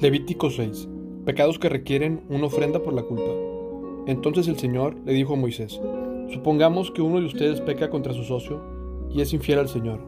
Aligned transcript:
Levítico 0.00 0.48
6. 0.48 0.88
Pecados 1.26 1.58
que 1.58 1.68
requieren 1.68 2.22
una 2.30 2.46
ofrenda 2.46 2.82
por 2.82 2.94
la 2.94 3.02
culpa. 3.02 3.34
Entonces 4.06 4.48
el 4.48 4.58
Señor 4.58 4.96
le 5.04 5.12
dijo 5.12 5.34
a 5.34 5.36
Moisés, 5.36 5.78
supongamos 6.32 6.90
que 6.90 7.02
uno 7.02 7.20
de 7.20 7.26
ustedes 7.26 7.60
peca 7.60 7.90
contra 7.90 8.14
su 8.14 8.24
socio 8.24 8.62
y 9.10 9.20
es 9.20 9.34
infiel 9.34 9.58
al 9.58 9.68
Señor. 9.68 10.00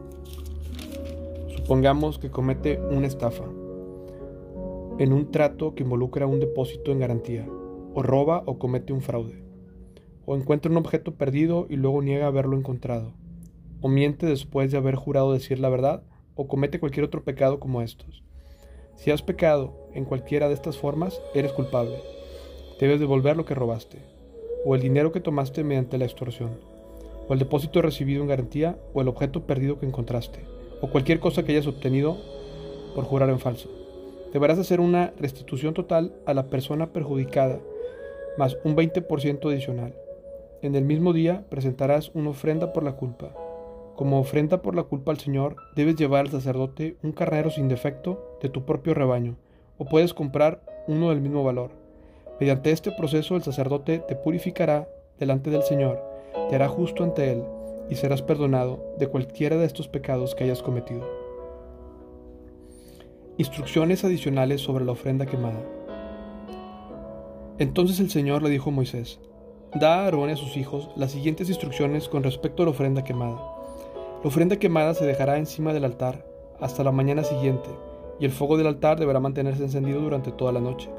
Supongamos 1.55 2.17
que 2.17 2.31
comete 2.31 2.79
una 2.79 3.05
estafa 3.05 3.43
en 4.97 5.13
un 5.13 5.29
trato 5.29 5.75
que 5.75 5.83
involucra 5.83 6.25
un 6.25 6.39
depósito 6.39 6.91
en 6.91 6.97
garantía, 6.97 7.47
o 7.93 8.01
roba 8.01 8.41
o 8.47 8.57
comete 8.57 8.93
un 8.93 9.01
fraude, 9.01 9.43
o 10.25 10.35
encuentra 10.35 10.71
un 10.71 10.77
objeto 10.77 11.13
perdido 11.13 11.67
y 11.69 11.75
luego 11.75 12.01
niega 12.01 12.25
haberlo 12.25 12.57
encontrado, 12.57 13.13
o 13.81 13.89
miente 13.89 14.25
después 14.25 14.71
de 14.71 14.77
haber 14.77 14.95
jurado 14.95 15.33
decir 15.33 15.59
la 15.59 15.69
verdad, 15.69 16.01
o 16.33 16.47
comete 16.47 16.79
cualquier 16.79 17.05
otro 17.05 17.23
pecado 17.23 17.59
como 17.59 17.83
estos. 17.83 18.22
Si 18.95 19.11
has 19.11 19.21
pecado 19.21 19.73
en 19.93 20.05
cualquiera 20.05 20.47
de 20.47 20.53
estas 20.53 20.77
formas, 20.77 21.21
eres 21.33 21.51
culpable. 21.51 21.97
Debes 22.79 22.99
devolver 22.99 23.35
lo 23.35 23.45
que 23.45 23.55
robaste, 23.55 23.99
o 24.65 24.75
el 24.75 24.81
dinero 24.81 25.11
que 25.11 25.19
tomaste 25.19 25.63
mediante 25.63 25.97
la 25.97 26.05
extorsión, 26.05 26.51
o 27.27 27.33
el 27.33 27.39
depósito 27.39 27.81
recibido 27.81 28.21
en 28.21 28.29
garantía, 28.29 28.77
o 28.93 29.01
el 29.01 29.07
objeto 29.07 29.45
perdido 29.45 29.79
que 29.79 29.85
encontraste, 29.85 30.39
o 30.81 30.89
cualquier 30.89 31.19
cosa 31.19 31.43
que 31.43 31.51
hayas 31.51 31.67
obtenido 31.67 32.17
por 32.95 33.03
jurar 33.05 33.29
en 33.29 33.39
falso. 33.39 33.69
Deberás 34.31 34.57
hacer 34.57 34.79
una 34.79 35.13
restitución 35.19 35.73
total 35.73 36.13
a 36.25 36.33
la 36.33 36.47
persona 36.49 36.93
perjudicada, 36.93 37.59
más 38.37 38.57
un 38.63 38.75
20% 38.75 39.51
adicional. 39.51 39.93
En 40.61 40.75
el 40.75 40.85
mismo 40.85 41.13
día 41.13 41.45
presentarás 41.49 42.09
una 42.13 42.29
ofrenda 42.29 42.73
por 42.73 42.83
la 42.83 42.93
culpa 42.93 43.35
como 43.95 44.19
ofrenda 44.19 44.61
por 44.61 44.75
la 44.75 44.83
culpa 44.83 45.11
al 45.11 45.19
Señor, 45.19 45.55
debes 45.75 45.95
llevar 45.95 46.21
al 46.21 46.31
sacerdote 46.31 46.97
un 47.03 47.11
carnero 47.11 47.51
sin 47.51 47.67
defecto 47.67 48.37
de 48.41 48.49
tu 48.49 48.65
propio 48.65 48.93
rebaño, 48.93 49.35
o 49.77 49.85
puedes 49.85 50.13
comprar 50.13 50.61
uno 50.87 51.09
del 51.09 51.21
mismo 51.21 51.43
valor. 51.43 51.71
Mediante 52.39 52.71
este 52.71 52.91
proceso 52.91 53.35
el 53.35 53.43
sacerdote 53.43 53.99
te 53.99 54.15
purificará 54.15 54.89
delante 55.19 55.49
del 55.49 55.63
Señor, 55.63 56.01
te 56.49 56.55
hará 56.55 56.67
justo 56.67 57.03
ante 57.03 57.31
Él, 57.31 57.43
y 57.89 57.95
serás 57.95 58.21
perdonado 58.21 58.83
de 58.97 59.07
cualquiera 59.07 59.57
de 59.57 59.65
estos 59.65 59.87
pecados 59.87 60.33
que 60.33 60.45
hayas 60.45 60.63
cometido. 60.63 61.07
Instrucciones 63.37 64.03
adicionales 64.03 64.61
sobre 64.61 64.85
la 64.85 64.93
ofrenda 64.93 65.25
quemada. 65.25 65.61
Entonces 67.59 67.99
el 67.99 68.09
Señor 68.09 68.41
le 68.41 68.49
dijo 68.49 68.69
a 68.69 68.73
Moisés, 68.73 69.19
Da 69.75 70.01
a 70.01 70.05
Aarón 70.05 70.29
y 70.29 70.33
a 70.33 70.35
sus 70.35 70.57
hijos 70.57 70.89
las 70.95 71.11
siguientes 71.11 71.49
instrucciones 71.49 72.07
con 72.07 72.23
respecto 72.23 72.63
a 72.63 72.65
la 72.65 72.71
ofrenda 72.71 73.03
quemada. 73.03 73.52
La 74.23 74.29
ofrenda 74.29 74.55
quemada 74.55 74.93
se 74.93 75.05
dejará 75.05 75.37
encima 75.37 75.73
del 75.73 75.83
altar 75.83 76.25
hasta 76.61 76.81
la 76.85 76.93
mañana 76.93 77.25
siguiente, 77.25 77.69
y 78.21 78.25
el 78.25 78.31
fuego 78.31 78.55
del 78.55 78.67
altar 78.67 78.97
deberá 78.97 79.19
mantenerse 79.19 79.63
encendido 79.63 79.99
durante 79.99 80.31
toda 80.31 80.53
la 80.53 80.61
noche. 80.61 80.89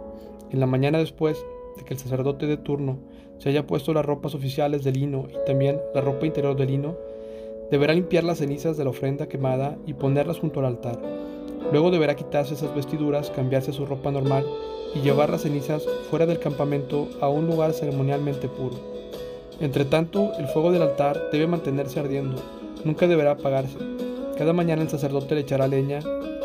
En 0.51 0.61
la 0.61 0.67
mañana 0.67 0.99
después 0.99 1.43
de 1.79 1.85
que 1.85 1.95
el 1.95 1.99
sacerdote 1.99 2.47
de 2.47 2.59
turno 2.59 2.99
se 3.39 3.49
haya 3.49 3.67
puesto 3.67 3.95
las 3.95 4.05
ropas 4.05 4.35
oficiales 4.35 4.85
de 4.85 4.93
lino 4.93 5.25
y 5.31 5.47
también 5.47 5.81
la 5.95 6.03
ropa 6.03 6.27
interior 6.27 6.55
de 6.55 6.67
lino, 6.67 6.97
deberá 7.71 7.95
limpiar 7.95 8.25
las 8.25 8.39
cenizas 8.39 8.77
de 8.77 8.85
la 8.85 8.91
ofrenda 8.91 9.27
quemada 9.27 9.79
y 9.87 9.95
ponerlas 9.95 10.39
junto 10.39 10.61
al 10.61 10.67
altar. 10.67 11.01
Luego 11.73 11.91
deberá 11.91 12.17
quitarse 12.17 12.53
esas 12.53 12.75
vestiduras, 12.75 13.31
cambiarse 13.31 13.73
su 13.73 13.87
ropa 13.87 14.11
normal 14.11 14.45
y 14.95 15.01
llevar 15.01 15.31
las 15.31 15.45
cenizas 15.45 15.87
fuera 16.11 16.27
del 16.27 16.41
campamento 16.41 17.09
a 17.23 17.31
un 17.31 17.47
lugar 17.47 17.73
ceremonialmente 17.73 18.49
puro. 18.49 18.77
Entre 19.61 19.87
tanto, 19.87 20.33
el 20.39 20.47
fuego 20.49 20.73
del 20.73 20.83
altar 20.83 21.31
debe 21.33 21.47
mantenerse 21.47 22.01
ardiendo 22.01 22.43
nunca 22.85 23.07
deberá 23.07 23.33
apagarse. 23.33 23.79
Cada 24.37 24.53
mañana 24.53 24.83
el 24.83 24.89
sacerdote 24.89 25.35
le 25.35 25.43
echará 25.43 25.69
leña 25.69 26.01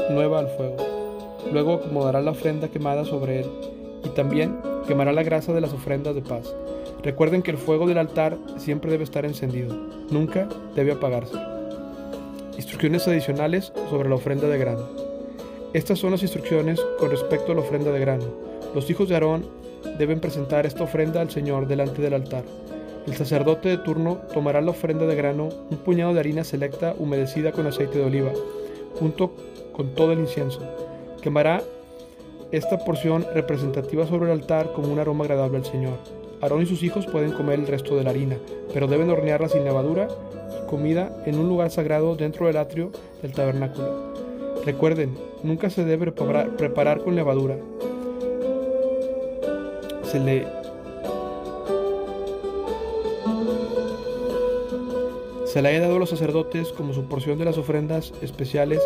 nueva 0.09 0.39
al 0.39 0.47
fuego. 0.47 0.77
Luego 1.51 1.75
acomodará 1.75 2.21
la 2.21 2.31
ofrenda 2.31 2.67
quemada 2.67 3.05
sobre 3.05 3.41
él 3.41 3.47
y 4.03 4.09
también 4.09 4.57
quemará 4.87 5.11
la 5.11 5.23
grasa 5.23 5.53
de 5.53 5.61
las 5.61 5.73
ofrendas 5.73 6.15
de 6.15 6.21
paz. 6.21 6.53
Recuerden 7.03 7.41
que 7.41 7.51
el 7.51 7.57
fuego 7.57 7.87
del 7.87 7.97
altar 7.97 8.37
siempre 8.57 8.91
debe 8.91 9.03
estar 9.03 9.25
encendido, 9.25 9.75
nunca 10.09 10.49
debe 10.75 10.91
apagarse. 10.91 11.37
Instrucciones 12.57 13.07
adicionales 13.07 13.71
sobre 13.89 14.09
la 14.09 14.15
ofrenda 14.15 14.47
de 14.47 14.57
grano. 14.57 14.85
Estas 15.73 15.99
son 15.99 16.11
las 16.11 16.23
instrucciones 16.23 16.81
con 16.99 17.09
respecto 17.11 17.51
a 17.51 17.55
la 17.55 17.61
ofrenda 17.61 17.91
de 17.91 17.99
grano. 17.99 18.25
Los 18.75 18.89
hijos 18.89 19.07
de 19.07 19.15
Aarón 19.15 19.45
deben 19.97 20.19
presentar 20.19 20.65
esta 20.65 20.83
ofrenda 20.83 21.21
al 21.21 21.29
Señor 21.29 21.67
delante 21.67 22.01
del 22.01 22.15
altar. 22.15 22.43
El 23.07 23.15
sacerdote 23.15 23.69
de 23.69 23.77
turno 23.77 24.19
tomará 24.33 24.61
la 24.61 24.71
ofrenda 24.71 25.05
de 25.05 25.15
grano, 25.15 25.49
un 25.69 25.77
puñado 25.77 26.13
de 26.13 26.19
harina 26.19 26.43
selecta 26.43 26.93
humedecida 26.97 27.51
con 27.51 27.65
aceite 27.65 27.97
de 27.97 28.05
oliva, 28.05 28.31
junto 28.99 29.33
con 29.73 29.95
todo 29.95 30.11
el 30.11 30.19
incienso. 30.19 30.61
Quemará 31.21 31.61
esta 32.51 32.79
porción 32.79 33.25
representativa 33.33 34.05
sobre 34.07 34.31
el 34.31 34.39
altar 34.39 34.73
como 34.73 34.91
un 34.91 34.99
aroma 34.99 35.23
agradable 35.23 35.57
al 35.57 35.65
Señor. 35.65 35.97
Aarón 36.41 36.61
y 36.61 36.65
sus 36.65 36.83
hijos 36.83 37.05
pueden 37.07 37.31
comer 37.31 37.59
el 37.59 37.67
resto 37.67 37.95
de 37.95 38.03
la 38.03 38.11
harina, 38.11 38.37
pero 38.73 38.87
deben 38.87 39.09
hornearla 39.09 39.49
sin 39.49 39.63
levadura 39.63 40.07
comida 40.69 41.11
en 41.25 41.39
un 41.39 41.49
lugar 41.49 41.71
sagrado 41.71 42.15
dentro 42.15 42.45
del 42.45 42.57
atrio 42.57 42.91
del 43.21 43.33
tabernáculo. 43.33 44.13
Recuerden, 44.65 45.17
nunca 45.41 45.69
se 45.69 45.83
debe 45.83 46.11
preparar, 46.11 46.55
preparar 46.55 47.03
con 47.03 47.15
levadura. 47.15 47.57
Se 50.03 50.19
le 50.19 50.58
Se 55.49 55.63
la 55.63 55.71
he 55.71 55.79
dado 55.79 55.95
a 55.95 55.99
los 55.99 56.11
sacerdotes 56.11 56.67
como 56.67 56.93
su 56.93 57.05
porción 57.05 57.39
de 57.39 57.45
las 57.45 57.57
ofrendas 57.57 58.13
especiales 58.21 58.79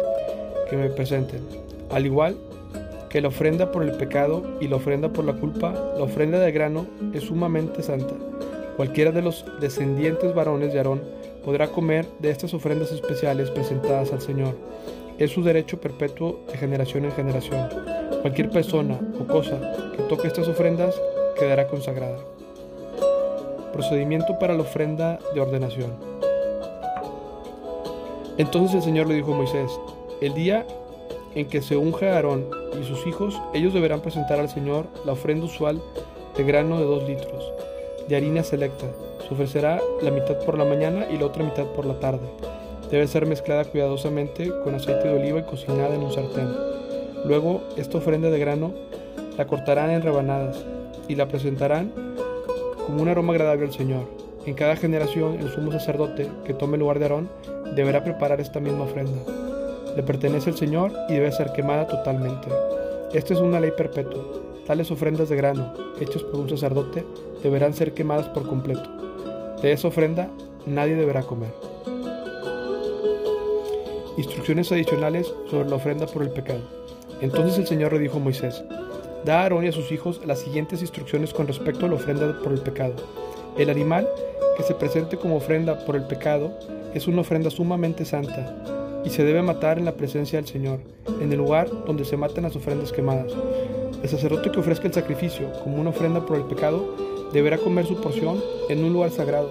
que 0.70 0.78
me 0.78 0.90
presenten. 0.90 1.42
Al 1.92 2.06
igual 2.06 2.38
que 3.10 3.20
la 3.20 3.28
ofrenda 3.28 3.70
por 3.70 3.84
el 3.84 3.92
pecado 3.92 4.44
y 4.62 4.70
la 4.70 4.78
ofrenda 4.78 5.10
por 5.10 5.26
la 5.26 5.34
culpa, 5.34 5.74
la 5.98 6.04
ofrenda 6.06 6.40
de 6.40 6.54
grano 6.54 6.88
es 7.14 7.24
sumamente 7.24 7.84
santa. 7.84 8.16
Cualquiera 8.78 9.12
de 9.12 9.22
los 9.22 9.44
descendientes 9.60 10.34
varones 10.34 10.72
de 10.72 10.80
Aarón 10.80 11.02
podrá 11.44 11.68
comer 11.68 12.08
de 12.20 12.30
estas 12.30 12.54
ofrendas 12.54 12.94
especiales 12.94 13.52
presentadas 13.52 14.14
al 14.14 14.22
Señor. 14.22 14.56
Es 15.18 15.32
su 15.32 15.44
derecho 15.44 15.82
perpetuo 15.82 16.46
de 16.50 16.58
generación 16.58 17.04
en 17.04 17.12
generación. 17.12 17.68
Cualquier 18.22 18.50
persona 18.50 19.02
o 19.20 19.28
cosa 19.28 19.60
que 19.98 20.04
toque 20.04 20.28
estas 20.28 20.48
ofrendas 20.48 20.96
quedará 21.38 21.68
consagrada. 21.68 22.20
Procedimiento 23.74 24.40
para 24.40 24.54
la 24.54 24.62
ofrenda 24.62 25.20
de 25.34 25.42
ordenación. 25.42 26.14
Entonces 28.38 28.78
el 28.78 28.82
Señor 28.82 29.08
le 29.08 29.16
dijo 29.16 29.34
a 29.34 29.38
Moisés, 29.38 29.72
el 30.22 30.34
día 30.34 30.66
en 31.36 31.48
que 31.48 31.62
se 31.62 31.78
unja 31.78 32.16
Aarón 32.16 32.48
y 32.80 32.84
sus 32.84 33.06
hijos, 33.06 33.40
ellos 33.54 33.74
deberán 33.74 34.02
presentar 34.02 34.40
al 34.40 34.50
Señor 34.50 34.88
la 35.06 35.14
ofrenda 35.14 35.46
usual 35.46 35.82
de 36.36 36.44
grano 36.44 36.80
de 36.80 36.86
dos 36.86 37.08
litros, 37.08 37.52
de 38.08 38.16
harina 38.16 38.44
selecta. 38.44 38.88
Se 39.28 39.34
ofrecerá 39.34 39.80
la 40.02 40.12
mitad 40.12 40.40
por 40.46 40.58
la 40.58 40.66
mañana 40.66 41.06
y 41.12 41.18
la 41.18 41.28
otra 41.28 41.44
mitad 41.44 41.66
por 41.76 41.86
la 41.86 42.00
tarde. 42.00 42.28
Debe 42.90 43.08
ser 43.08 43.26
mezclada 43.26 43.66
cuidadosamente 43.66 44.52
con 44.64 44.76
aceite 44.76 45.08
de 45.08 45.20
oliva 45.20 45.40
y 45.40 45.44
cocinada 45.44 45.94
en 45.94 46.04
un 46.04 46.12
sartén. 46.12 46.50
Luego, 47.26 47.62
esta 47.78 48.00
ofrenda 48.00 48.30
de 48.30 48.40
grano 48.40 48.74
la 49.38 49.46
cortarán 49.46 49.92
en 49.92 50.02
rebanadas 50.02 50.64
y 51.08 51.16
la 51.16 51.28
presentarán 51.28 51.92
como 52.86 53.02
un 53.02 53.10
aroma 53.10 53.34
agradable 53.34 53.66
al 53.66 53.74
Señor. 53.74 54.06
En 54.46 54.56
cada 54.56 54.76
generación, 54.76 55.40
el 55.40 55.50
sumo 55.50 55.72
sacerdote 55.72 56.30
que 56.46 56.54
tome 56.54 56.76
el 56.76 56.82
lugar 56.82 57.00
de 57.00 57.06
Aarón 57.06 57.30
deberá 57.76 58.04
preparar 58.04 58.40
esta 58.40 58.60
misma 58.60 58.84
ofrenda. 58.84 59.22
Le 59.96 60.04
pertenece 60.04 60.50
al 60.50 60.58
Señor 60.58 60.92
y 61.10 61.14
debe 61.14 61.32
ser 61.32 61.54
quemada 61.54 61.88
totalmente. 61.88 62.48
Esta 63.14 63.34
es 63.34 63.40
una 63.40 63.60
ley 63.60 63.72
perpetua. 63.76 64.24
Tales 64.66 64.90
ofrendas 64.92 65.30
de 65.30 65.36
grano, 65.36 65.74
hechas 66.00 66.24
por 66.24 66.40
un 66.40 66.50
sacerdote, 66.50 67.06
deberán 67.44 67.74
ser 67.74 67.94
quemadas 67.94 68.28
por 68.30 68.48
completo. 68.48 68.90
De 69.62 69.72
esa 69.72 69.88
ofrenda 69.88 70.30
nadie 70.66 70.96
deberá 70.96 71.22
comer. 71.24 71.54
Instrucciones 74.18 74.72
adicionales 74.72 75.34
sobre 75.50 75.70
la 75.70 75.76
ofrenda 75.76 76.06
por 76.06 76.22
el 76.22 76.30
pecado. 76.30 76.62
Entonces 77.22 77.58
el 77.58 77.68
Señor 77.68 77.94
le 77.94 78.00
dijo 78.00 78.18
a 78.18 78.22
Moisés, 78.22 78.64
Da 79.26 79.40
a 79.40 79.44
Aarón 79.44 79.64
y 79.64 79.70
a 79.70 79.72
sus 79.72 79.92
hijos 79.92 80.22
las 80.26 80.40
siguientes 80.40 80.82
instrucciones 80.82 81.34
con 81.34 81.48
respecto 81.48 81.86
a 81.86 81.90
la 81.90 81.96
ofrenda 81.96 82.38
por 82.44 82.52
el 82.52 82.60
pecado. 82.60 82.94
El 83.58 83.70
animal 83.70 84.08
que 84.56 84.64
se 84.64 84.76
presente 84.76 85.18
como 85.18 85.38
ofrenda 85.38 85.86
por 85.86 85.96
el 85.96 86.04
pecado 86.04 86.52
es 86.94 87.08
una 87.08 87.22
ofrenda 87.22 87.50
sumamente 87.50 88.06
santa 88.06 88.56
y 89.04 89.10
se 89.10 89.24
debe 89.24 89.42
matar 89.42 89.80
en 89.80 89.86
la 89.86 89.94
presencia 89.96 90.40
del 90.40 90.48
Señor, 90.48 90.80
en 91.20 91.32
el 91.32 91.38
lugar 91.38 91.70
donde 91.86 92.06
se 92.06 92.18
matan 92.18 92.44
las 92.44 92.56
ofrendas 92.56 92.92
quemadas. 92.92 93.32
El 94.02 94.10
sacerdote 94.10 94.52
que 94.52 94.60
ofrezca 94.60 94.88
el 94.88 94.94
sacrificio 94.94 95.52
como 95.64 95.80
una 95.80 95.90
ofrenda 95.90 96.26
por 96.26 96.38
el 96.38 96.44
pecado 96.44 96.96
deberá 97.34 97.58
comer 97.58 97.86
su 97.86 98.00
porción 98.00 98.42
en 98.70 98.84
un 98.84 98.94
lugar 98.94 99.12
sagrado, 99.12 99.50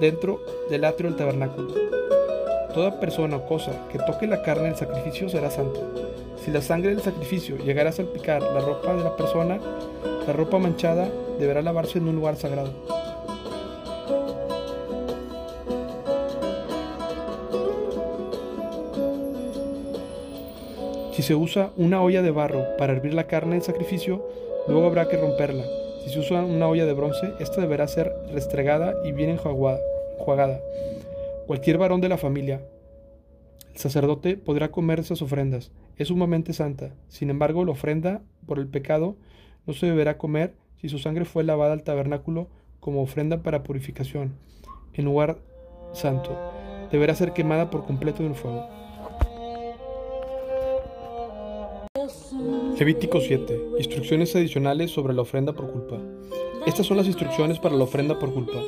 dentro 0.00 0.40
del 0.70 0.84
atrio 0.84 1.10
del 1.10 1.18
tabernáculo. 1.18 1.74
Toda 2.74 3.00
persona 3.00 3.36
o 3.36 3.46
cosa 3.46 3.72
que 3.90 3.98
toque 3.98 4.26
la 4.26 4.42
carne 4.42 4.64
del 4.64 4.76
sacrificio 4.76 5.28
será 5.28 5.50
santa. 5.50 5.80
Si 6.42 6.50
la 6.50 6.62
sangre 6.62 6.90
del 6.90 7.02
sacrificio 7.02 7.56
llegara 7.58 7.90
a 7.90 7.92
salpicar 7.92 8.42
la 8.42 8.60
ropa 8.60 8.94
de 8.94 9.04
la 9.04 9.16
persona, 9.16 9.58
la 10.26 10.32
ropa 10.32 10.58
manchada 10.58 11.10
deberá 11.38 11.62
lavarse 11.62 11.98
en 11.98 12.08
un 12.08 12.16
lugar 12.16 12.36
sagrado. 12.36 12.91
Si 21.22 21.28
se 21.28 21.34
usa 21.36 21.70
una 21.76 22.02
olla 22.02 22.20
de 22.20 22.32
barro 22.32 22.66
para 22.76 22.94
hervir 22.94 23.14
la 23.14 23.28
carne 23.28 23.54
del 23.54 23.62
sacrificio, 23.62 24.28
luego 24.66 24.88
habrá 24.88 25.08
que 25.08 25.16
romperla. 25.16 25.62
Si 26.02 26.10
se 26.10 26.18
usa 26.18 26.44
una 26.44 26.66
olla 26.66 26.84
de 26.84 26.94
bronce, 26.94 27.32
esta 27.38 27.60
deberá 27.60 27.86
ser 27.86 28.12
restregada 28.32 28.96
y 29.04 29.12
bien 29.12 29.30
enjuagada. 29.30 30.60
Cualquier 31.46 31.78
varón 31.78 32.00
de 32.00 32.08
la 32.08 32.18
familia, 32.18 32.60
el 33.72 33.78
sacerdote 33.78 34.36
podrá 34.36 34.72
comer 34.72 34.98
esas 34.98 35.22
ofrendas. 35.22 35.70
Es 35.96 36.08
sumamente 36.08 36.52
santa. 36.54 36.90
Sin 37.06 37.30
embargo, 37.30 37.64
la 37.64 37.70
ofrenda 37.70 38.22
por 38.44 38.58
el 38.58 38.66
pecado 38.66 39.14
no 39.64 39.74
se 39.74 39.86
deberá 39.86 40.18
comer 40.18 40.54
si 40.80 40.88
su 40.88 40.98
sangre 40.98 41.24
fue 41.24 41.44
lavada 41.44 41.72
al 41.72 41.84
tabernáculo 41.84 42.48
como 42.80 43.00
ofrenda 43.00 43.44
para 43.44 43.62
purificación, 43.62 44.32
en 44.92 45.04
lugar 45.04 45.38
santo. 45.92 46.36
Deberá 46.90 47.14
ser 47.14 47.32
quemada 47.32 47.70
por 47.70 47.86
completo 47.86 48.24
en 48.24 48.30
el 48.30 48.34
fuego. 48.34 48.81
Levítico 52.82 53.20
7. 53.20 53.74
Instrucciones 53.78 54.34
adicionales 54.34 54.90
sobre 54.90 55.14
la 55.14 55.22
ofrenda 55.22 55.52
por 55.52 55.70
culpa. 55.70 55.98
Estas 56.66 56.84
son 56.84 56.96
las 56.96 57.06
instrucciones 57.06 57.60
para 57.60 57.76
la 57.76 57.84
ofrenda 57.84 58.18
por 58.18 58.34
culpa, 58.34 58.58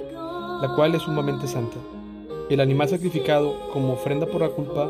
la 0.63 0.73
cual 0.77 0.95
es 0.95 1.03
sumamente 1.03 1.49
santa. 1.49 1.79
El 2.49 2.61
animal 2.61 2.89
sacrificado 2.89 3.57
como 3.73 3.95
ofrenda 3.95 4.27
por 4.27 4.41
la 4.41 4.51
culpa 4.51 4.89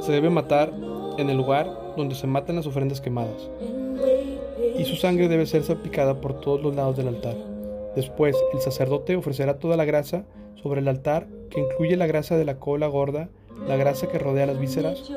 se 0.00 0.12
debe 0.12 0.30
matar 0.30 0.72
en 1.18 1.28
el 1.28 1.36
lugar 1.36 1.70
donde 1.98 2.14
se 2.14 2.26
matan 2.26 2.56
las 2.56 2.66
ofrendas 2.66 3.02
quemadas, 3.02 3.50
y 4.78 4.84
su 4.86 4.96
sangre 4.96 5.28
debe 5.28 5.44
ser 5.44 5.64
salpicada 5.64 6.22
por 6.22 6.40
todos 6.40 6.62
los 6.62 6.74
lados 6.74 6.96
del 6.96 7.08
altar. 7.08 7.36
Después, 7.94 8.34
el 8.54 8.60
sacerdote 8.62 9.16
ofrecerá 9.16 9.58
toda 9.58 9.76
la 9.76 9.84
grasa 9.84 10.24
sobre 10.54 10.80
el 10.80 10.88
altar, 10.88 11.26
que 11.50 11.60
incluye 11.60 11.98
la 11.98 12.06
grasa 12.06 12.38
de 12.38 12.46
la 12.46 12.58
cola 12.58 12.86
gorda, 12.86 13.28
la 13.68 13.76
grasa 13.76 14.08
que 14.08 14.18
rodea 14.18 14.46
las 14.46 14.58
vísceras, 14.58 15.12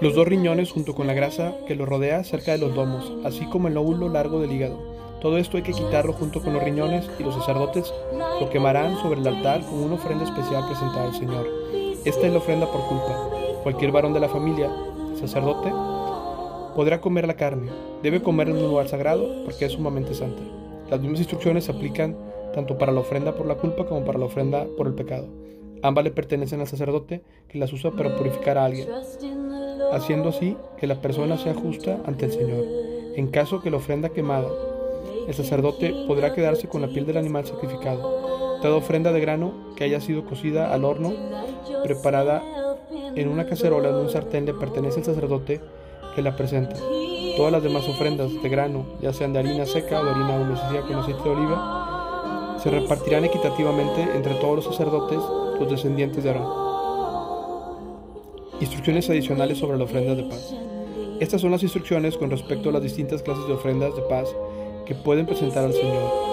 los 0.00 0.14
dos 0.14 0.26
riñones 0.26 0.72
junto 0.72 0.94
con 0.94 1.06
la 1.06 1.12
grasa 1.12 1.54
que 1.66 1.74
lo 1.74 1.84
rodea 1.84 2.24
cerca 2.24 2.52
de 2.52 2.58
los 2.58 2.74
domos, 2.74 3.12
así 3.22 3.44
como 3.46 3.68
el 3.68 3.74
lóbulo 3.74 4.08
largo 4.08 4.40
del 4.40 4.50
hígado. 4.50 4.78
Todo 5.20 5.36
esto 5.36 5.58
hay 5.58 5.62
que 5.62 5.74
quitarlo 5.74 6.14
junto 6.14 6.40
con 6.40 6.54
los 6.54 6.62
riñones 6.62 7.10
y 7.18 7.22
los 7.22 7.34
sacerdotes 7.34 7.92
lo 8.40 8.48
quemarán 8.48 8.96
sobre 9.02 9.20
el 9.20 9.26
altar 9.26 9.60
como 9.60 9.84
una 9.84 9.96
ofrenda 9.96 10.24
especial 10.24 10.64
presentada 10.66 11.04
al 11.04 11.14
Señor. 11.14 11.46
Esta 12.06 12.26
es 12.26 12.32
la 12.32 12.38
ofrenda 12.38 12.66
por 12.66 12.80
culpa. 12.86 13.28
Cualquier 13.62 13.92
varón 13.92 14.14
de 14.14 14.20
la 14.20 14.30
familia, 14.30 14.70
sacerdote, 15.20 15.70
podrá 16.74 17.02
comer 17.02 17.26
la 17.26 17.34
carne. 17.34 17.70
Debe 18.02 18.22
comer 18.22 18.48
en 18.48 18.56
un 18.56 18.68
lugar 18.70 18.88
sagrado 18.88 19.44
porque 19.44 19.66
es 19.66 19.72
sumamente 19.72 20.14
santa. 20.14 20.42
Las 20.90 21.00
mismas 21.00 21.20
instrucciones 21.20 21.64
se 21.64 21.72
aplican 21.72 22.16
tanto 22.54 22.78
para 22.78 22.90
la 22.90 23.00
ofrenda 23.00 23.34
por 23.34 23.44
la 23.44 23.56
culpa 23.56 23.84
como 23.84 24.02
para 24.06 24.18
la 24.18 24.24
ofrenda 24.24 24.66
por 24.78 24.86
el 24.86 24.94
pecado. 24.94 25.28
Ambas 25.82 26.04
le 26.04 26.10
pertenecen 26.10 26.60
al 26.60 26.68
sacerdote 26.68 27.22
que 27.48 27.58
las 27.58 27.70
usa 27.74 27.90
para 27.90 28.16
purificar 28.16 28.56
a 28.56 28.64
alguien 28.64 28.88
haciendo 29.92 30.30
así 30.30 30.56
que 30.78 30.86
la 30.86 31.00
persona 31.00 31.38
sea 31.38 31.54
justa 31.54 31.98
ante 32.06 32.26
el 32.26 32.32
Señor. 32.32 32.64
En 33.16 33.28
caso 33.28 33.60
que 33.60 33.70
la 33.70 33.78
ofrenda 33.78 34.08
quemada, 34.10 34.48
el 35.26 35.34
sacerdote 35.34 35.94
podrá 36.06 36.34
quedarse 36.34 36.68
con 36.68 36.82
la 36.82 36.88
piel 36.88 37.06
del 37.06 37.16
animal 37.16 37.46
sacrificado. 37.46 38.58
Toda 38.62 38.76
ofrenda 38.76 39.12
de 39.12 39.20
grano 39.20 39.52
que 39.76 39.84
haya 39.84 40.00
sido 40.00 40.24
cocida 40.24 40.72
al 40.72 40.84
horno, 40.84 41.12
preparada 41.82 42.42
en 43.14 43.28
una 43.28 43.46
cacerola 43.46 43.92
de 43.92 44.02
un 44.02 44.10
sartén, 44.10 44.46
le 44.46 44.54
pertenece 44.54 45.00
al 45.00 45.04
sacerdote 45.04 45.60
que 46.14 46.22
la 46.22 46.36
presenta. 46.36 46.76
Todas 47.36 47.52
las 47.52 47.62
demás 47.62 47.88
ofrendas 47.88 48.30
de 48.42 48.48
grano, 48.48 48.84
ya 49.00 49.12
sean 49.12 49.32
de 49.32 49.38
harina 49.38 49.66
seca 49.66 50.00
o 50.00 50.04
de 50.04 50.10
harina 50.10 50.36
humedecida 50.36 50.82
con 50.82 50.96
aceite 50.96 51.22
de 51.22 51.30
oliva, 51.30 52.56
se 52.62 52.70
repartirán 52.70 53.24
equitativamente 53.24 54.02
entre 54.14 54.34
todos 54.34 54.56
los 54.56 54.64
sacerdotes, 54.64 55.18
los 55.58 55.70
descendientes 55.70 56.22
de 56.22 56.30
Aarón. 56.30 56.79
Instrucciones 58.60 59.08
adicionales 59.08 59.56
sobre 59.56 59.78
la 59.78 59.84
ofrenda 59.84 60.14
de 60.14 60.24
paz. 60.24 60.54
Estas 61.18 61.40
son 61.40 61.50
las 61.50 61.62
instrucciones 61.62 62.18
con 62.18 62.30
respecto 62.30 62.68
a 62.68 62.72
las 62.72 62.82
distintas 62.82 63.22
clases 63.22 63.46
de 63.46 63.54
ofrendas 63.54 63.96
de 63.96 64.02
paz 64.02 64.34
que 64.84 64.94
pueden 64.94 65.24
presentar 65.24 65.64
al 65.64 65.72
Señor. 65.72 66.30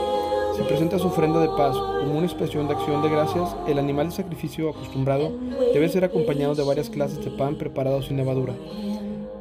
Si 0.57 0.63
presenta 0.63 1.00
su 1.00 1.07
ofrenda 1.07 1.39
de 1.39 1.47
paz 1.47 1.77
como 1.77 2.18
una 2.18 2.25
expresión 2.25 2.68
de 2.68 2.74
acción 2.74 3.01
de 3.01 3.09
gracias, 3.09 3.56
el 3.68 3.79
animal 3.79 4.07
de 4.09 4.15
sacrificio 4.15 4.71
acostumbrado 4.71 5.31
debe 5.74 5.88
ser 5.88 6.03
acompañado 6.03 6.53
de 6.53 6.63
varias 6.63 6.89
clases 6.89 7.24
de 7.24 7.31
pan 7.31 7.57
preparados 7.57 8.07
sin 8.07 8.18
levadura. 8.18 8.53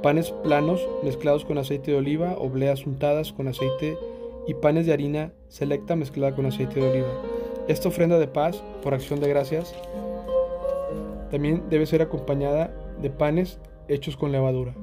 Panes 0.01 0.31
planos 0.45 0.81
mezclados 1.03 1.45
con 1.45 1.59
aceite 1.59 1.91
de 1.91 1.97
oliva, 1.97 2.37
obleas 2.39 2.87
untadas 2.87 3.33
con 3.33 3.49
aceite 3.49 3.99
y 4.47 4.55
panes 4.55 4.87
de 4.87 4.93
harina 4.93 5.33
selecta 5.49 5.97
mezclada 5.97 6.37
con 6.37 6.47
aceite 6.47 6.79
de 6.79 6.89
oliva. 6.89 7.09
Esta 7.67 7.89
ofrenda 7.89 8.17
de 8.19 8.29
paz, 8.29 8.63
por 8.83 8.95
acción 8.95 9.19
de 9.19 9.29
gracias, 9.29 9.75
también 11.31 11.65
debe 11.71 11.87
ser 11.87 12.03
acompañada 12.03 12.75
de 13.01 13.11
panes 13.11 13.59
hechos 13.89 14.17
con 14.17 14.33
levadura. 14.33 14.75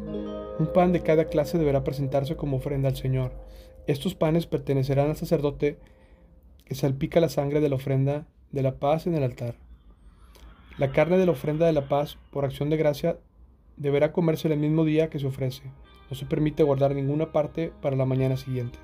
Un 0.60 0.70
pan 0.74 0.92
de 0.92 1.02
cada 1.02 1.26
clase 1.26 1.58
deberá 1.58 1.84
presentarse 1.84 2.36
como 2.36 2.58
ofrenda 2.58 2.90
al 2.90 2.96
Señor. 2.96 3.34
Estos 3.88 4.16
panes 4.16 4.46
pertenecerán 4.46 5.10
al 5.10 5.16
sacerdote 5.16 5.78
que 6.66 6.76
salpica 6.76 7.20
la 7.20 7.30
sangre 7.30 7.60
de 7.60 7.70
la 7.70 7.76
ofrenda 7.76 8.28
de 8.52 8.64
la 8.64 8.76
paz 8.76 9.08
en 9.08 9.16
el 9.16 9.24
altar. 9.24 9.56
La 10.78 10.92
carne 10.92 11.18
de 11.18 11.26
la 11.26 11.34
ofrenda 11.34 11.66
de 11.66 11.74
la 11.74 11.88
paz, 11.88 12.18
por 12.32 12.46
acción 12.46 12.70
de 12.70 12.78
gracia, 12.78 13.18
deberá 13.78 14.12
comerse 14.12 14.48
el 14.48 14.60
mismo 14.60 14.86
día 14.86 15.10
que 15.10 15.20
se 15.20 15.28
ofrece. 15.28 15.64
No 16.10 16.16
se 16.16 16.26
permite 16.26 16.64
guardar 16.64 16.96
ninguna 16.96 17.32
parte 17.32 17.72
para 17.82 17.96
la 17.96 18.06
mañana 18.06 18.38
siguiente. 18.38 18.80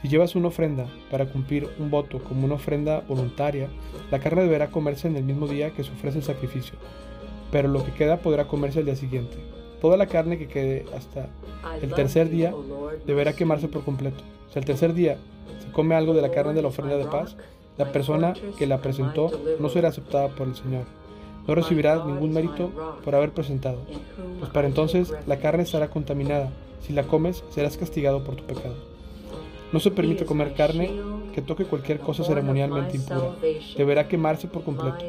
Si 0.00 0.08
llevas 0.08 0.34
una 0.34 0.48
ofrenda 0.48 0.86
para 1.10 1.26
cumplir 1.26 1.68
un 1.78 1.90
voto 1.90 2.18
como 2.22 2.44
una 2.44 2.56
ofrenda 2.56 3.00
voluntaria, 3.08 3.68
la 4.10 4.18
carne 4.18 4.42
deberá 4.42 4.68
comerse 4.70 5.08
en 5.08 5.16
el 5.16 5.24
mismo 5.24 5.46
día 5.46 5.70
que 5.70 5.82
se 5.82 5.92
ofrece 5.92 6.18
el 6.18 6.24
sacrificio, 6.24 6.74
pero 7.50 7.68
lo 7.68 7.84
que 7.84 7.92
queda 7.92 8.18
podrá 8.18 8.46
comerse 8.46 8.80
el 8.80 8.86
día 8.86 8.96
siguiente. 8.96 9.36
Toda 9.80 9.96
la 9.96 10.06
carne 10.06 10.38
que 10.38 10.48
quede 10.48 10.84
hasta 10.96 11.28
el 11.80 11.92
tercer 11.94 12.28
día 12.30 12.54
deberá 13.06 13.34
quemarse 13.34 13.68
por 13.68 13.84
completo. 13.84 14.22
Si 14.52 14.58
al 14.58 14.64
tercer 14.64 14.94
día 14.94 15.18
se 15.64 15.72
come 15.72 15.94
algo 15.94 16.14
de 16.14 16.22
la 16.22 16.30
carne 16.30 16.54
de 16.54 16.62
la 16.62 16.68
ofrenda 16.68 16.96
de 16.96 17.04
paz, 17.04 17.36
la 17.76 17.90
persona 17.90 18.34
que 18.58 18.66
la 18.66 18.80
presentó 18.80 19.30
no 19.58 19.68
será 19.68 19.88
aceptada 19.88 20.28
por 20.28 20.48
el 20.48 20.54
Señor. 20.54 20.84
No 21.46 21.54
recibirá 21.54 22.02
ningún 22.04 22.32
mérito 22.32 22.70
por 23.04 23.14
haber 23.14 23.32
presentado, 23.32 23.80
pues 24.38 24.50
para 24.50 24.66
entonces 24.66 25.12
la 25.26 25.38
carne 25.38 25.62
estará 25.64 25.88
contaminada. 25.88 26.50
Si 26.80 26.92
la 26.92 27.02
comes, 27.02 27.44
serás 27.50 27.76
castigado 27.76 28.24
por 28.24 28.36
tu 28.36 28.44
pecado. 28.44 28.93
No 29.74 29.80
se 29.80 29.90
permite 29.90 30.24
comer 30.24 30.54
carne 30.54 30.88
que 31.34 31.42
toque 31.42 31.64
cualquier 31.64 31.98
cosa 31.98 32.22
ceremonialmente 32.22 32.96
impura. 32.96 33.34
Deberá 33.76 34.06
quemarse 34.06 34.46
por 34.46 34.62
completo. 34.62 35.04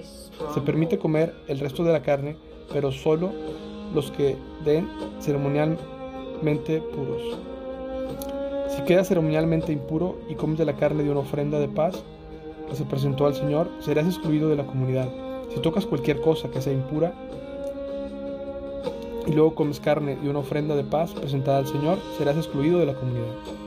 Se 0.56 0.62
permite 0.62 0.98
comer 0.98 1.36
el 1.48 1.60
resto 1.60 1.84
de 1.84 1.94
la 1.94 2.02
carne, 2.02 2.36
pero 2.74 2.92
solo 2.92 3.32
los 3.94 4.10
que 4.10 4.36
den 4.66 4.90
ceremonialmente 5.20 6.82
puros. 6.82 7.22
Si 8.76 8.82
queda 8.86 9.04
ceremonialmente 9.04 9.72
impuro 9.72 10.18
y 10.28 10.34
comes 10.34 10.58
de 10.58 10.66
la 10.66 10.76
carne 10.76 11.04
de 11.04 11.12
una 11.12 11.20
ofrenda 11.20 11.60
de 11.60 11.68
paz 11.68 12.02
que 12.68 12.76
se 12.76 12.86
presentó 12.86 13.28
al 13.28 13.36
Señor, 13.36 13.70
serás 13.82 14.08
excluido 14.08 14.50
de 14.50 14.56
la 14.56 14.66
comunidad. 14.66 15.10
Si 15.54 15.60
tocas 15.60 15.86
cualquier 15.86 16.22
cosa 16.22 16.50
que 16.50 16.64
sea 16.64 16.74
impura 16.74 17.14
y 19.28 19.32
luego 19.32 19.54
comes 19.54 19.80
carne 19.80 20.16
de 20.16 20.28
una 20.28 20.40
ofrenda 20.40 20.76
de 20.76 20.84
paz 20.84 21.14
presentada 21.14 21.60
al 21.60 21.68
Señor, 21.68 22.00
serás 22.18 22.36
excluido 22.36 22.80
de 22.80 22.88
la 22.88 22.96
comunidad. 22.96 23.65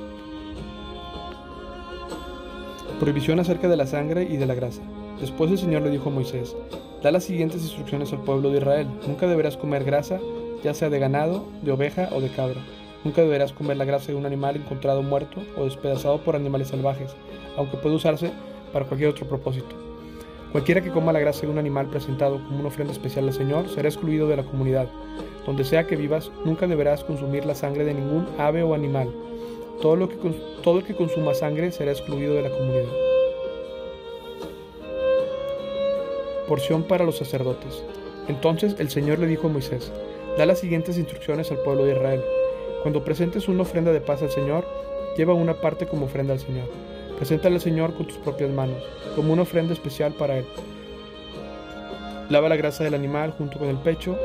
Prohibición 3.00 3.38
acerca 3.38 3.68
de 3.68 3.76
la 3.76 3.86
sangre 3.86 4.24
y 4.28 4.38
de 4.38 4.46
la 4.46 4.56
grasa. 4.56 4.82
Después 5.20 5.52
el 5.52 5.58
Señor 5.58 5.82
le 5.82 5.90
dijo 5.90 6.08
a 6.08 6.12
Moisés, 6.12 6.56
da 7.00 7.12
las 7.12 7.22
siguientes 7.22 7.62
instrucciones 7.62 8.12
al 8.12 8.22
pueblo 8.22 8.50
de 8.50 8.58
Israel. 8.58 8.88
Nunca 9.06 9.28
deberás 9.28 9.56
comer 9.56 9.84
grasa, 9.84 10.18
ya 10.64 10.74
sea 10.74 10.90
de 10.90 10.98
ganado, 10.98 11.44
de 11.62 11.70
oveja 11.70 12.08
o 12.10 12.20
de 12.20 12.28
cabra. 12.28 12.60
Nunca 13.04 13.22
deberás 13.22 13.52
comer 13.52 13.76
la 13.76 13.84
grasa 13.84 14.08
de 14.08 14.16
un 14.16 14.26
animal 14.26 14.56
encontrado 14.56 15.04
muerto 15.04 15.40
o 15.56 15.64
despedazado 15.64 16.18
por 16.24 16.34
animales 16.34 16.68
salvajes, 16.68 17.14
aunque 17.56 17.76
puede 17.76 17.94
usarse 17.94 18.32
para 18.72 18.84
cualquier 18.84 19.10
otro 19.10 19.28
propósito. 19.28 19.76
Cualquiera 20.50 20.80
que 20.80 20.90
coma 20.90 21.12
la 21.12 21.20
grasa 21.20 21.42
de 21.42 21.52
un 21.52 21.58
animal 21.58 21.86
presentado 21.90 22.42
como 22.42 22.58
una 22.58 22.68
ofrenda 22.68 22.92
especial 22.92 23.28
al 23.28 23.34
Señor 23.34 23.68
será 23.68 23.88
excluido 23.88 24.26
de 24.26 24.38
la 24.38 24.44
comunidad. 24.44 24.88
Donde 25.46 25.62
sea 25.62 25.86
que 25.86 25.94
vivas, 25.94 26.32
nunca 26.44 26.66
deberás 26.66 27.04
consumir 27.04 27.46
la 27.46 27.54
sangre 27.54 27.84
de 27.84 27.94
ningún 27.94 28.26
ave 28.38 28.64
o 28.64 28.74
animal, 28.74 29.08
todo, 29.80 29.96
lo 29.96 30.08
que, 30.08 30.16
todo 30.62 30.78
el 30.78 30.84
que 30.84 30.96
consuma 30.96 31.34
sangre 31.34 31.70
será 31.72 31.92
excluido 31.92 32.34
de 32.34 32.42
la 32.42 32.50
comunidad. 32.50 32.84
Porción 36.48 36.82
para 36.82 37.04
los 37.04 37.18
sacerdotes. 37.18 37.82
Entonces 38.28 38.76
el 38.78 38.90
Señor 38.90 39.18
le 39.18 39.26
dijo 39.26 39.46
a 39.46 39.50
Moisés, 39.50 39.92
da 40.36 40.46
las 40.46 40.60
siguientes 40.60 40.98
instrucciones 40.98 41.50
al 41.50 41.58
pueblo 41.58 41.84
de 41.84 41.92
Israel. 41.92 42.22
Cuando 42.82 43.04
presentes 43.04 43.48
una 43.48 43.62
ofrenda 43.62 43.92
de 43.92 44.00
paz 44.00 44.22
al 44.22 44.30
Señor, 44.30 44.64
lleva 45.16 45.34
una 45.34 45.54
parte 45.54 45.86
como 45.86 46.06
ofrenda 46.06 46.32
al 46.32 46.40
Señor. 46.40 46.68
Preséntala 47.16 47.56
al 47.56 47.60
Señor 47.60 47.94
con 47.94 48.06
tus 48.06 48.18
propias 48.18 48.50
manos, 48.50 48.82
como 49.16 49.32
una 49.32 49.42
ofrenda 49.42 49.72
especial 49.72 50.12
para 50.12 50.38
Él. 50.38 50.46
Lava 52.30 52.48
la 52.48 52.56
grasa 52.56 52.84
del 52.84 52.94
animal 52.94 53.32
junto 53.36 53.58
con 53.58 53.68
el 53.68 53.78
pecho 53.78 54.16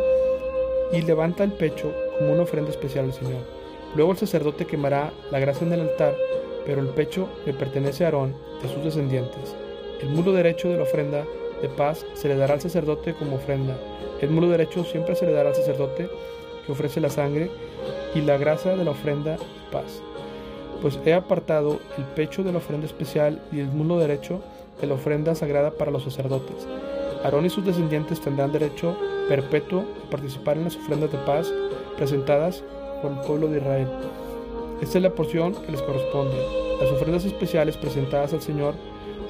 y 0.91 1.01
levanta 1.01 1.43
el 1.43 1.53
pecho 1.53 1.91
como 2.17 2.33
una 2.33 2.43
ofrenda 2.43 2.69
especial 2.69 3.05
al 3.05 3.13
Señor. 3.13 3.62
Luego 3.95 4.11
el 4.11 4.17
sacerdote 4.17 4.65
quemará 4.65 5.11
la 5.31 5.39
grasa 5.39 5.65
en 5.65 5.73
el 5.73 5.81
altar, 5.81 6.15
pero 6.65 6.81
el 6.81 6.87
pecho 6.89 7.27
le 7.45 7.53
pertenece 7.53 8.03
a 8.03 8.07
Aarón 8.07 8.35
y 8.61 8.65
a 8.65 8.69
sus 8.69 8.83
descendientes. 8.83 9.55
El 10.01 10.09
mulo 10.09 10.31
derecho 10.31 10.69
de 10.69 10.77
la 10.77 10.83
ofrenda 10.83 11.25
de 11.61 11.69
paz 11.69 12.05
se 12.13 12.27
le 12.27 12.35
dará 12.35 12.55
al 12.55 12.61
sacerdote 12.61 13.13
como 13.13 13.35
ofrenda. 13.35 13.77
El 14.21 14.31
mulo 14.31 14.49
derecho 14.49 14.83
siempre 14.83 15.15
se 15.15 15.25
le 15.25 15.33
dará 15.33 15.49
al 15.49 15.55
sacerdote 15.55 16.09
que 16.65 16.71
ofrece 16.71 16.99
la 16.99 17.09
sangre 17.09 17.51
y 18.15 18.21
la 18.21 18.37
grasa 18.37 18.75
de 18.75 18.83
la 18.83 18.91
ofrenda 18.91 19.31
de 19.33 19.45
paz. 19.71 20.01
Pues 20.81 20.99
he 21.05 21.13
apartado 21.13 21.79
el 21.97 22.03
pecho 22.15 22.43
de 22.43 22.51
la 22.51 22.57
ofrenda 22.57 22.85
especial 22.85 23.41
y 23.51 23.59
el 23.59 23.67
muslo 23.67 23.99
derecho 23.99 24.41
de 24.81 24.87
la 24.87 24.95
ofrenda 24.95 25.35
sagrada 25.35 25.71
para 25.71 25.91
los 25.91 26.03
sacerdotes. 26.03 26.67
Aarón 27.23 27.45
y 27.45 27.49
sus 27.49 27.65
descendientes 27.65 28.19
tendrán 28.19 28.51
derecho 28.51 28.97
perpetuo 29.29 29.85
a 30.05 30.09
participar 30.09 30.57
en 30.57 30.65
las 30.65 30.75
ofrendas 30.75 31.11
de 31.11 31.17
paz 31.19 31.53
presentadas 31.95 32.63
el 33.11 33.19
pueblo 33.19 33.47
de 33.47 33.59
Israel. 33.59 33.87
Esta 34.81 34.97
es 34.97 35.03
la 35.03 35.15
porción 35.15 35.53
que 35.53 35.71
les 35.71 35.81
corresponde. 35.81 36.35
Las 36.81 36.91
ofrendas 36.91 37.25
especiales 37.25 37.77
presentadas 37.77 38.33
al 38.33 38.41
Señor 38.41 38.73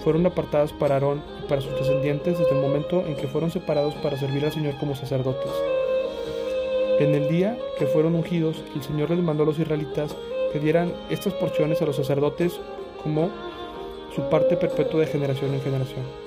fueron 0.04 0.26
apartadas 0.26 0.74
para 0.74 0.96
Aarón 0.96 1.22
y 1.44 1.48
para 1.48 1.62
sus 1.62 1.74
descendientes 1.76 2.38
desde 2.38 2.56
el 2.56 2.62
momento 2.62 3.04
en 3.06 3.16
que 3.16 3.28
fueron 3.28 3.52
separados 3.52 3.94
para 3.96 4.18
servir 4.18 4.44
al 4.46 4.52
Señor 4.52 4.76
como 4.80 4.96
sacerdotes. 4.96 5.52
En 7.00 7.16
el 7.16 7.28
día 7.30 7.58
que 7.80 7.86
fueron 7.86 8.16
ungidos, 8.16 8.64
el 8.76 8.84
Señor 8.84 9.10
les 9.10 9.20
mandó 9.20 9.44
a 9.44 9.46
los 9.48 9.60
israelitas 9.60 10.16
que 10.52 10.60
dieran 10.60 10.94
estas 11.10 11.34
porciones 11.34 11.82
a 11.82 11.86
los 11.86 11.96
sacerdotes 11.96 12.60
como 13.02 13.30
su 14.16 14.22
parte 14.30 14.58
perpetua 14.58 15.02
de 15.02 15.08
generación 15.08 15.54
en 15.54 15.62
generación. 15.62 16.23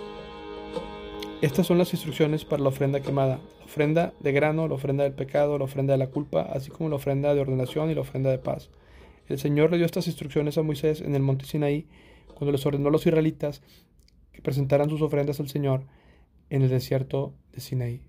Estas 1.43 1.66
son 1.66 1.76
las 1.76 1.93
instrucciones 1.93 2.47
para 2.47 2.62
la 2.62 2.71
ofrenda 2.71 3.00
quemada, 3.00 3.40
la 3.59 3.64
ofrenda 3.66 4.14
de 4.21 4.33
grano, 4.33 4.66
la 4.69 4.75
ofrenda 4.75 5.05
del 5.05 5.12
pecado, 5.12 5.59
la 5.59 5.64
ofrenda 5.64 5.93
de 5.93 5.99
la 5.99 6.07
culpa, 6.07 6.40
así 6.40 6.71
como 6.71 6.88
la 6.88 6.97
ofrenda 6.97 7.35
de 7.35 7.40
ordenación 7.40 7.90
y 7.90 7.95
la 7.95 8.00
ofrenda 8.00 8.31
de 8.31 8.38
paz. 8.38 8.71
El 9.28 9.38
Señor 9.38 9.71
le 9.71 9.76
dio 9.76 9.85
estas 9.85 10.07
instrucciones 10.07 10.57
a 10.57 10.62
Moisés 10.62 11.02
en 11.02 11.14
el 11.14 11.21
monte 11.21 11.45
Sinaí 11.45 11.88
cuando 12.35 12.52
les 12.52 12.64
ordenó 12.64 12.88
a 12.88 12.90
los 12.90 13.07
israelitas 13.07 13.62
que 14.33 14.40
presentaran 14.40 14.88
sus 14.88 15.02
ofrendas 15.02 15.38
al 15.38 15.49
Señor 15.49 15.83
en 16.49 16.62
el 16.62 16.71
desierto 16.71 17.35
de 17.52 17.61
Sinaí. 17.61 18.00